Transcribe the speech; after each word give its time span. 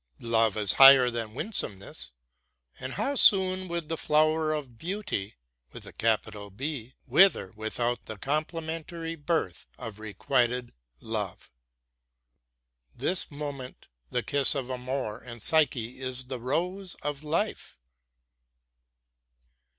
Love 0.33 0.57
is 0.57 0.73
higher 0.81 1.11
than 1.11 1.35
winsomeness, 1.35 2.13
and 2.79 2.93
how 2.93 3.13
soon 3.13 3.67
would 3.67 3.87
the 3.87 3.95
flower 3.95 4.51
of 4.51 4.75
Beauty 4.79 5.35
wither 5.71 7.51
without 7.55 8.07
the 8.07 8.17
complementary 8.17 9.13
birth 9.13 9.67
of 9.77 9.99
requited 9.99 10.73
love. 11.01 11.51
This 12.95 13.29
moment 13.29 13.89
the 14.09 14.23
kiss 14.23 14.55
of 14.55 14.71
Amor 14.71 15.19
and 15.19 15.39
Psyche 15.39 16.01
is 16.01 16.23
the 16.23 16.39
rose 16.39 16.95
of 17.03 17.23
life. 17.23 17.77